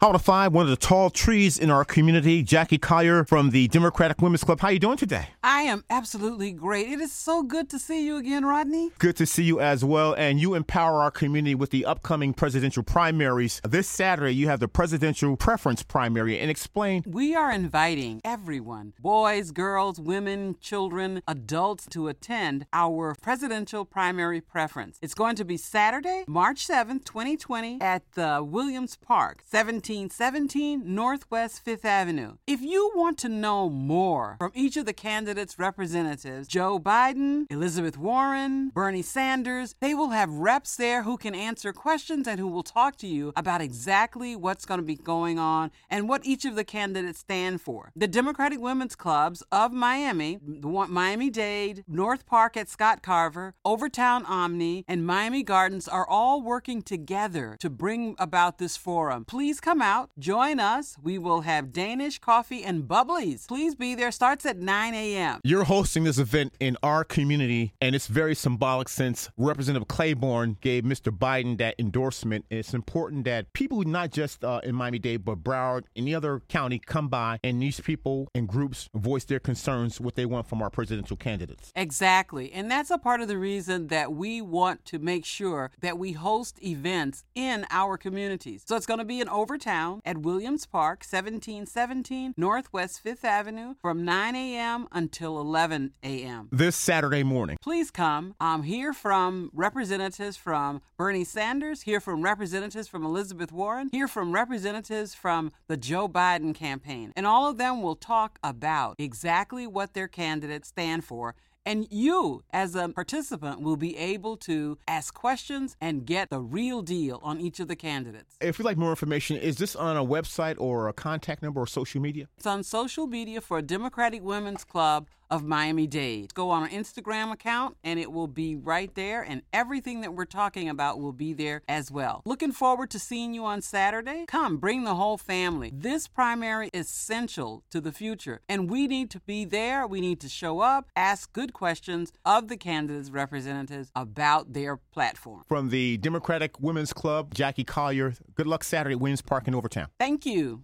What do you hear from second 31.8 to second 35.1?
Avenue. If you want to know more from each of the